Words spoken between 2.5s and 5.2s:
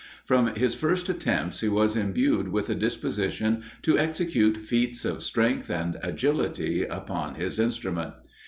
the disposition to execute feats